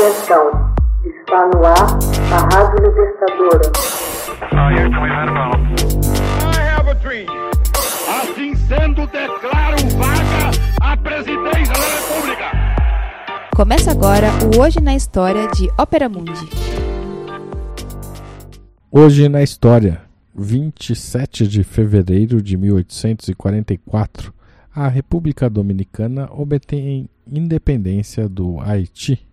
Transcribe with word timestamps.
Atenção, 0.00 0.72
está 1.04 1.46
no 1.48 1.62
ar 1.62 1.98
a 2.32 2.38
Rádio 2.54 2.88
Libertadora. 2.88 3.70
Assim 8.08 8.54
sendo, 8.54 9.06
declaro 9.08 9.76
vaga 9.98 10.50
a 10.80 10.96
presidência 10.96 11.74
da 11.74 11.84
República. 11.98 12.44
Começa 13.54 13.90
agora 13.90 14.28
o 14.56 14.62
Hoje 14.62 14.80
na 14.80 14.96
História 14.96 15.46
de 15.48 15.68
Ópera 15.76 16.08
Mundi. 16.08 16.48
Hoje 18.90 19.28
na 19.28 19.42
História, 19.42 20.00
27 20.34 21.46
de 21.46 21.62
fevereiro 21.62 22.40
de 22.40 22.56
1844, 22.56 24.32
a 24.74 24.88
República 24.88 25.50
Dominicana 25.50 26.26
obtém 26.32 27.06
independência 27.30 28.26
do 28.26 28.58
Haiti. 28.60 29.28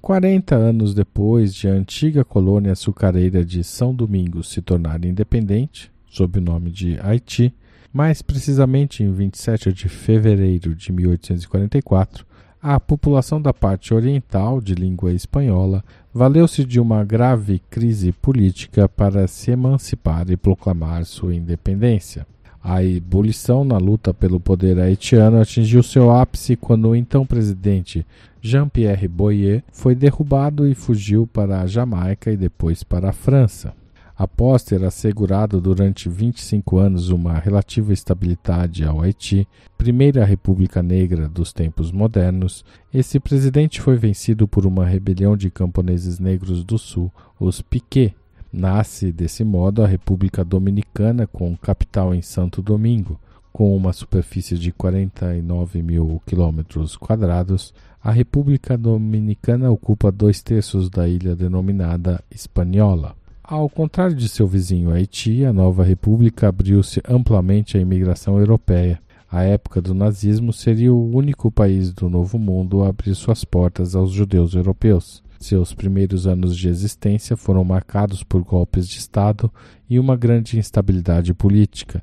40 0.00 0.54
anos 0.54 0.94
depois 0.94 1.54
de 1.54 1.68
a 1.68 1.72
antiga 1.72 2.24
colônia 2.24 2.72
açucareira 2.72 3.44
de 3.44 3.64
São 3.64 3.94
Domingos 3.94 4.48
se 4.48 4.62
tornar 4.62 5.04
independente, 5.04 5.90
sob 6.08 6.38
o 6.38 6.42
nome 6.42 6.70
de 6.70 6.98
Haiti, 7.00 7.52
mais 7.92 8.22
precisamente 8.22 9.02
em 9.02 9.12
27 9.12 9.72
de 9.72 9.88
fevereiro 9.88 10.74
de 10.74 10.92
1844, 10.92 12.24
a 12.60 12.78
população 12.80 13.40
da 13.40 13.52
parte 13.52 13.94
oriental, 13.94 14.60
de 14.60 14.74
língua 14.74 15.12
espanhola, 15.12 15.84
valeu-se 16.12 16.64
de 16.64 16.80
uma 16.80 17.04
grave 17.04 17.60
crise 17.70 18.12
política 18.12 18.88
para 18.88 19.26
se 19.28 19.50
emancipar 19.50 20.28
e 20.30 20.36
proclamar 20.36 21.04
sua 21.04 21.34
independência. 21.34 22.26
A 22.62 22.82
ebulição 22.82 23.64
na 23.64 23.78
luta 23.78 24.12
pelo 24.12 24.40
poder 24.40 24.78
haitiano 24.78 25.40
atingiu 25.40 25.82
seu 25.82 26.10
ápice 26.10 26.56
quando 26.56 26.88
o 26.88 26.96
então 26.96 27.24
presidente 27.24 28.04
Jean-Pierre 28.40 29.08
Boyer 29.08 29.62
foi 29.72 29.94
derrubado 29.94 30.66
e 30.66 30.74
fugiu 30.74 31.26
para 31.26 31.60
a 31.60 31.66
Jamaica 31.66 32.32
e 32.32 32.36
depois 32.36 32.82
para 32.82 33.10
a 33.10 33.12
França. 33.12 33.72
Após 34.18 34.64
ter 34.64 34.82
assegurado 34.82 35.60
durante 35.60 36.08
25 36.08 36.76
anos 36.76 37.08
uma 37.08 37.38
relativa 37.38 37.92
estabilidade 37.92 38.84
ao 38.84 39.00
Haiti, 39.00 39.46
primeira 39.76 40.24
república 40.24 40.82
negra 40.82 41.28
dos 41.28 41.52
tempos 41.52 41.92
modernos, 41.92 42.64
esse 42.92 43.20
presidente 43.20 43.80
foi 43.80 43.96
vencido 43.96 44.48
por 44.48 44.66
uma 44.66 44.84
rebelião 44.84 45.36
de 45.36 45.50
camponeses 45.50 46.18
negros 46.18 46.64
do 46.64 46.76
sul, 46.76 47.12
os 47.38 47.62
Piquet, 47.62 48.12
Nasce 48.52 49.12
desse 49.12 49.44
modo 49.44 49.82
a 49.82 49.86
República 49.86 50.44
Dominicana, 50.44 51.26
com 51.26 51.56
capital 51.56 52.14
em 52.14 52.22
Santo 52.22 52.62
Domingo, 52.62 53.20
com 53.52 53.76
uma 53.76 53.92
superfície 53.92 54.56
de 54.56 54.72
49 54.72 55.82
mil 55.82 56.22
quilômetros 56.24 56.96
quadrados. 56.96 57.74
A 58.02 58.10
República 58.10 58.78
Dominicana 58.78 59.70
ocupa 59.70 60.10
dois 60.10 60.42
terços 60.42 60.88
da 60.88 61.06
ilha 61.08 61.36
denominada 61.36 62.24
Espanhola. 62.30 63.14
Ao 63.42 63.68
contrário 63.68 64.14
de 64.14 64.28
seu 64.28 64.46
vizinho 64.46 64.90
Haiti, 64.90 65.44
a 65.44 65.52
nova 65.52 65.82
república 65.82 66.48
abriu-se 66.48 67.02
amplamente 67.08 67.76
à 67.76 67.80
imigração 67.80 68.38
europeia. 68.38 69.00
A 69.30 69.42
época 69.42 69.82
do 69.82 69.94
nazismo 69.94 70.52
seria 70.54 70.92
o 70.92 71.14
único 71.14 71.50
país 71.50 71.92
do 71.92 72.08
Novo 72.08 72.38
Mundo 72.38 72.82
a 72.82 72.88
abrir 72.88 73.14
suas 73.14 73.44
portas 73.44 73.94
aos 73.94 74.10
judeus 74.10 74.54
europeus. 74.54 75.22
Seus 75.38 75.72
primeiros 75.72 76.26
anos 76.26 76.56
de 76.56 76.68
existência 76.68 77.36
foram 77.36 77.62
marcados 77.62 78.24
por 78.24 78.42
golpes 78.42 78.88
de 78.88 78.98
Estado 78.98 79.50
e 79.88 79.98
uma 79.98 80.16
grande 80.16 80.58
instabilidade 80.58 81.32
política. 81.32 82.02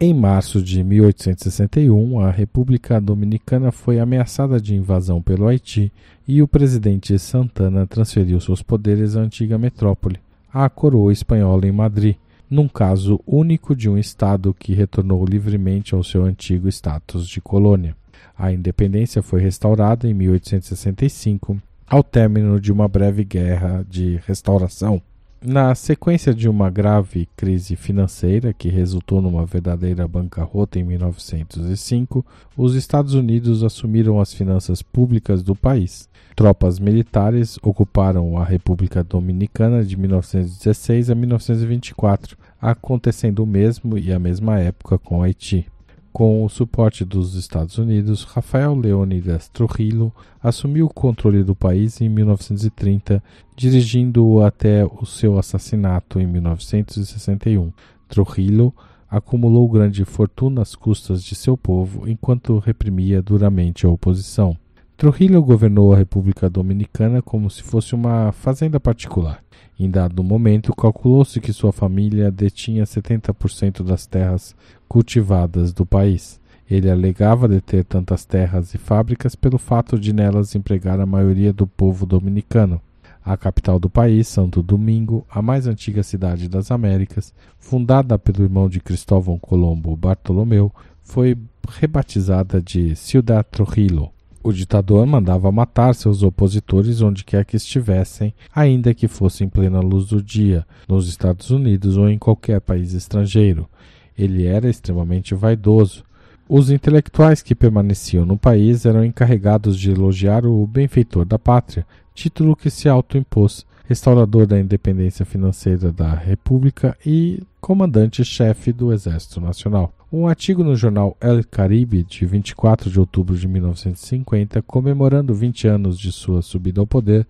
Em 0.00 0.12
março 0.12 0.62
de 0.62 0.82
1861, 0.82 2.20
a 2.20 2.30
República 2.30 3.00
Dominicana 3.00 3.70
foi 3.70 3.98
ameaçada 3.98 4.60
de 4.60 4.74
invasão 4.74 5.22
pelo 5.22 5.46
Haiti 5.46 5.92
e 6.26 6.42
o 6.42 6.48
presidente 6.48 7.18
Santana 7.18 7.86
transferiu 7.86 8.40
seus 8.40 8.62
poderes 8.62 9.16
à 9.16 9.20
antiga 9.20 9.56
metrópole, 9.56 10.18
à 10.52 10.68
coroa 10.68 11.12
espanhola 11.12 11.66
em 11.66 11.72
Madrid, 11.72 12.16
num 12.48 12.68
caso 12.68 13.20
único 13.26 13.74
de 13.74 13.88
um 13.88 13.98
Estado 13.98 14.54
que 14.58 14.74
retornou 14.74 15.24
livremente 15.24 15.94
ao 15.94 16.02
seu 16.02 16.24
antigo 16.24 16.68
status 16.68 17.26
de 17.26 17.40
colônia. 17.40 17.96
A 18.36 18.52
independência 18.52 19.22
foi 19.22 19.40
restaurada 19.40 20.08
em 20.08 20.14
1865 20.14 21.58
ao 21.86 22.02
término 22.02 22.60
de 22.60 22.72
uma 22.72 22.88
breve 22.88 23.24
guerra 23.24 23.84
de 23.88 24.20
restauração. 24.26 25.00
Na 25.44 25.74
sequência 25.74 26.34
de 26.34 26.48
uma 26.48 26.70
grave 26.70 27.28
crise 27.36 27.76
financeira 27.76 28.52
que 28.52 28.68
resultou 28.68 29.20
numa 29.20 29.44
verdadeira 29.44 30.08
bancarrota 30.08 30.78
em 30.78 30.82
1905, 30.82 32.24
os 32.56 32.74
Estados 32.74 33.14
Unidos 33.14 33.62
assumiram 33.62 34.18
as 34.18 34.32
finanças 34.32 34.82
públicas 34.82 35.42
do 35.42 35.54
país. 35.54 36.08
Tropas 36.34 36.78
militares 36.78 37.58
ocuparam 37.62 38.36
a 38.36 38.44
República 38.44 39.04
Dominicana 39.04 39.84
de 39.84 39.96
1916 39.96 41.10
a 41.10 41.14
1924, 41.14 42.36
acontecendo 42.60 43.44
o 43.44 43.46
mesmo 43.46 43.96
e 43.96 44.12
a 44.12 44.18
mesma 44.18 44.58
época 44.58 44.98
com 44.98 45.22
Haiti. 45.22 45.66
Com 46.16 46.46
o 46.46 46.48
suporte 46.48 47.04
dos 47.04 47.34
Estados 47.34 47.76
Unidos, 47.76 48.24
Rafael 48.24 48.74
Leônidas 48.74 49.50
Trujillo 49.50 50.10
assumiu 50.42 50.86
o 50.86 50.94
controle 50.94 51.44
do 51.44 51.54
país 51.54 52.00
em 52.00 52.08
1930, 52.08 53.22
dirigindo-o 53.54 54.42
até 54.42 54.82
o 54.86 55.04
seu 55.04 55.38
assassinato 55.38 56.18
em 56.18 56.26
1961. 56.26 57.70
Trujillo 58.08 58.72
acumulou 59.10 59.68
grande 59.68 60.06
fortuna 60.06 60.62
às 60.62 60.74
custas 60.74 61.22
de 61.22 61.34
seu 61.34 61.54
povo 61.54 62.08
enquanto 62.08 62.60
reprimia 62.60 63.20
duramente 63.20 63.84
a 63.84 63.90
oposição. 63.90 64.56
Trujillo 64.96 65.42
governou 65.42 65.92
a 65.92 65.98
República 65.98 66.48
Dominicana 66.48 67.20
como 67.20 67.50
se 67.50 67.62
fosse 67.62 67.94
uma 67.94 68.32
fazenda 68.32 68.80
particular. 68.80 69.44
Em 69.78 69.90
dado 69.90 70.24
momento, 70.24 70.74
calculou-se 70.74 71.38
que 71.38 71.52
sua 71.52 71.70
família 71.70 72.30
detinha 72.30 72.84
70% 72.84 73.82
das 73.82 74.06
terras 74.06 74.56
cultivadas 74.88 75.72
do 75.72 75.84
país. 75.84 76.40
Ele 76.68 76.90
alegava 76.90 77.46
deter 77.46 77.84
tantas 77.84 78.24
terras 78.24 78.74
e 78.74 78.78
fábricas 78.78 79.34
pelo 79.34 79.58
fato 79.58 79.98
de 79.98 80.12
nelas 80.12 80.54
empregar 80.54 81.00
a 81.00 81.06
maioria 81.06 81.52
do 81.52 81.66
povo 81.66 82.04
dominicano. 82.04 82.80
A 83.24 83.36
capital 83.36 83.78
do 83.78 83.90
país, 83.90 84.28
Santo 84.28 84.62
Domingo, 84.62 85.26
a 85.28 85.42
mais 85.42 85.66
antiga 85.66 86.02
cidade 86.02 86.48
das 86.48 86.70
Américas, 86.70 87.32
fundada 87.58 88.18
pelo 88.18 88.44
irmão 88.44 88.68
de 88.68 88.80
Cristóvão 88.80 89.38
Colombo 89.38 89.96
Bartolomeu, 89.96 90.72
foi 91.02 91.36
rebatizada 91.68 92.60
de 92.60 92.94
Ciudad 92.94 93.44
Trujillo. 93.44 94.10
O 94.42 94.52
ditador 94.52 95.04
mandava 95.06 95.50
matar 95.50 95.92
seus 95.92 96.22
opositores 96.22 97.02
onde 97.02 97.24
quer 97.24 97.44
que 97.44 97.56
estivessem, 97.56 98.32
ainda 98.54 98.94
que 98.94 99.08
fosse 99.08 99.42
em 99.42 99.48
plena 99.48 99.80
luz 99.80 100.06
do 100.06 100.22
dia, 100.22 100.64
nos 100.88 101.08
Estados 101.08 101.50
Unidos 101.50 101.96
ou 101.96 102.08
em 102.08 102.16
qualquer 102.16 102.60
país 102.60 102.92
estrangeiro. 102.92 103.68
Ele 104.18 104.46
era 104.46 104.68
extremamente 104.68 105.34
vaidoso. 105.34 106.04
Os 106.48 106.70
intelectuais 106.70 107.42
que 107.42 107.54
permaneciam 107.54 108.24
no 108.24 108.36
país 108.36 108.86
eram 108.86 109.04
encarregados 109.04 109.78
de 109.78 109.90
elogiar 109.90 110.46
o 110.46 110.66
benfeitor 110.66 111.24
da 111.24 111.38
pátria, 111.38 111.86
título 112.14 112.54
que 112.54 112.70
se 112.70 112.88
autoimpôs, 112.88 113.66
restaurador 113.88 114.46
da 114.46 114.58
independência 114.58 115.24
financeira 115.24 115.92
da 115.92 116.12
República 116.14 116.96
e 117.04 117.42
comandante-chefe 117.60 118.72
do 118.72 118.92
Exército 118.92 119.40
Nacional. 119.40 119.92
Um 120.12 120.28
artigo 120.28 120.62
no 120.62 120.76
jornal 120.76 121.16
El 121.20 121.44
Caribe, 121.44 122.04
de 122.04 122.24
24 122.24 122.88
de 122.88 122.98
outubro 122.98 123.36
de 123.36 123.48
1950, 123.48 124.62
comemorando 124.62 125.34
20 125.34 125.66
anos 125.66 125.98
de 125.98 126.12
sua 126.12 126.42
subida 126.42 126.80
ao 126.80 126.86
poder, 126.86 127.26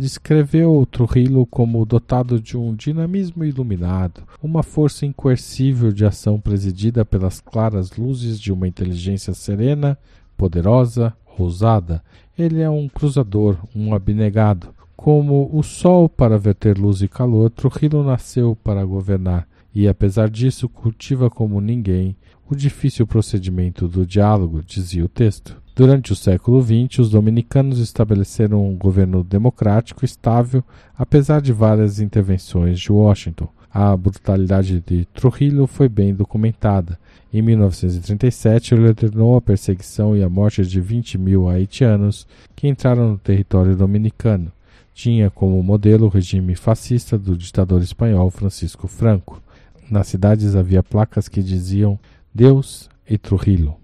descreveu 0.00 0.86
Trujillo 0.90 1.44
como 1.44 1.84
dotado 1.84 2.40
de 2.40 2.56
um 2.56 2.74
dinamismo 2.74 3.44
iluminado, 3.44 4.22
uma 4.42 4.62
força 4.62 5.04
incoercível 5.04 5.92
de 5.92 6.06
ação 6.06 6.40
presidida 6.40 7.04
pelas 7.04 7.38
claras 7.38 7.94
luzes 7.98 8.40
de 8.40 8.50
uma 8.50 8.66
inteligência 8.66 9.34
serena, 9.34 9.98
poderosa, 10.38 11.14
ousada. 11.38 12.02
Ele 12.36 12.62
é 12.62 12.70
um 12.70 12.88
cruzador, 12.88 13.58
um 13.76 13.92
abnegado. 13.92 14.74
Como 14.96 15.50
o 15.52 15.62
sol 15.62 16.08
para 16.08 16.38
verter 16.38 16.78
luz 16.78 17.02
e 17.02 17.08
calor, 17.08 17.50
Trujillo 17.50 18.02
nasceu 18.02 18.56
para 18.56 18.82
governar 18.84 19.46
e, 19.74 19.86
apesar 19.86 20.30
disso, 20.30 20.66
cultiva 20.66 21.28
como 21.28 21.60
ninguém 21.60 22.16
o 22.48 22.56
difícil 22.56 23.06
procedimento 23.06 23.86
do 23.86 24.06
diálogo, 24.06 24.62
dizia 24.64 25.04
o 25.04 25.08
texto. 25.08 25.59
Durante 25.80 26.12
o 26.12 26.14
século 26.14 26.60
XX, 26.60 26.98
os 26.98 27.08
dominicanos 27.08 27.78
estabeleceram 27.78 28.68
um 28.68 28.76
governo 28.76 29.24
democrático 29.24 30.04
estável, 30.04 30.62
apesar 30.94 31.40
de 31.40 31.54
várias 31.54 32.00
intervenções 32.00 32.78
de 32.78 32.92
Washington. 32.92 33.48
A 33.72 33.96
brutalidade 33.96 34.78
de 34.86 35.06
Trujillo 35.06 35.66
foi 35.66 35.88
bem 35.88 36.12
documentada. 36.12 36.98
Em 37.32 37.40
1937, 37.40 38.74
ele 38.74 38.88
ordenou 38.88 39.36
a 39.36 39.40
perseguição 39.40 40.14
e 40.14 40.22
a 40.22 40.28
morte 40.28 40.66
de 40.66 40.82
20 40.82 41.16
mil 41.16 41.48
haitianos 41.48 42.26
que 42.54 42.68
entraram 42.68 43.12
no 43.12 43.18
território 43.18 43.74
dominicano. 43.74 44.52
Tinha 44.92 45.30
como 45.30 45.62
modelo 45.62 46.04
o 46.04 46.10
regime 46.10 46.54
fascista 46.56 47.16
do 47.16 47.34
ditador 47.34 47.80
espanhol 47.80 48.30
Francisco 48.30 48.86
Franco. 48.86 49.42
Nas 49.90 50.08
cidades 50.08 50.54
havia 50.54 50.82
placas 50.82 51.26
que 51.26 51.42
diziam 51.42 51.98
Deus 52.34 52.90
e 53.08 53.16
Trujillo. 53.16 53.80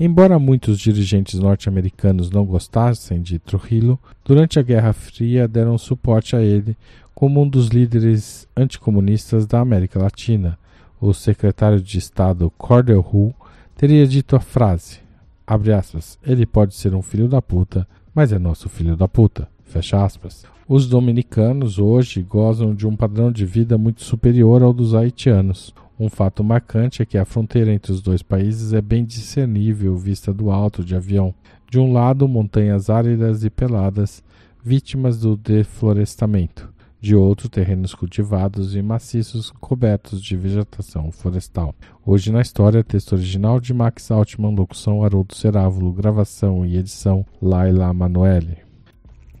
Embora 0.00 0.38
muitos 0.38 0.78
dirigentes 0.78 1.40
norte-americanos 1.40 2.30
não 2.30 2.44
gostassem 2.44 3.20
de 3.20 3.40
Trujillo, 3.40 3.98
durante 4.24 4.56
a 4.56 4.62
Guerra 4.62 4.92
Fria 4.92 5.48
deram 5.48 5.76
suporte 5.76 6.36
a 6.36 6.40
ele 6.40 6.76
como 7.12 7.42
um 7.42 7.48
dos 7.48 7.66
líderes 7.66 8.46
anticomunistas 8.56 9.44
da 9.44 9.58
América 9.58 10.00
Latina. 10.00 10.56
O 11.00 11.12
secretário 11.12 11.80
de 11.80 11.98
Estado 11.98 12.48
Cordell 12.56 13.04
Hull 13.12 13.34
teria 13.76 14.06
dito 14.06 14.36
a 14.36 14.40
frase, 14.40 15.00
aspas, 15.44 16.16
ele 16.24 16.46
pode 16.46 16.76
ser 16.76 16.94
um 16.94 17.02
filho 17.02 17.26
da 17.26 17.42
puta, 17.42 17.84
mas 18.14 18.32
é 18.32 18.38
nosso 18.38 18.68
filho 18.68 18.96
da 18.96 19.08
puta, 19.08 19.48
fecha 19.64 20.04
aspas. 20.04 20.44
Os 20.68 20.86
dominicanos 20.86 21.80
hoje 21.80 22.22
gozam 22.22 22.72
de 22.72 22.86
um 22.86 22.94
padrão 22.94 23.32
de 23.32 23.44
vida 23.44 23.76
muito 23.76 24.04
superior 24.04 24.62
ao 24.62 24.72
dos 24.72 24.94
haitianos. 24.94 25.74
Um 26.00 26.08
fato 26.08 26.44
marcante 26.44 27.02
é 27.02 27.04
que 27.04 27.18
a 27.18 27.24
fronteira 27.24 27.72
entre 27.72 27.90
os 27.90 28.00
dois 28.00 28.22
países 28.22 28.72
é 28.72 28.80
bem 28.80 29.04
discernível 29.04 29.96
vista 29.96 30.32
do 30.32 30.48
alto 30.48 30.84
de 30.84 30.94
avião. 30.94 31.34
De 31.68 31.80
um 31.80 31.92
lado, 31.92 32.28
montanhas 32.28 32.88
áridas 32.88 33.42
e 33.42 33.50
peladas, 33.50 34.22
vítimas 34.62 35.18
do 35.18 35.36
deflorestamento. 35.36 36.72
De 37.00 37.16
outro, 37.16 37.48
terrenos 37.48 37.96
cultivados 37.96 38.76
e 38.76 38.82
maciços 38.82 39.50
cobertos 39.50 40.22
de 40.22 40.36
vegetação 40.36 41.10
florestal. 41.10 41.74
Hoje 42.06 42.30
na 42.30 42.42
história, 42.42 42.84
texto 42.84 43.14
original 43.14 43.58
de 43.58 43.74
Max 43.74 44.10
Altman, 44.12 44.54
locução 44.54 45.02
Haroldo 45.02 45.34
Cerávulo, 45.34 45.92
gravação 45.92 46.64
e 46.64 46.76
edição 46.76 47.26
Laila 47.42 47.92
Manoeli. 47.92 48.58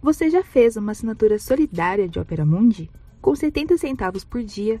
Você 0.02 0.28
já 0.28 0.42
fez 0.42 0.76
uma 0.76 0.90
assinatura 0.92 1.38
solidária 1.38 2.08
de 2.08 2.18
Opera 2.18 2.44
Mundi? 2.44 2.90
Com 3.20 3.34
70 3.34 3.76
centavos 3.78 4.24
por 4.24 4.42
dia, 4.42 4.80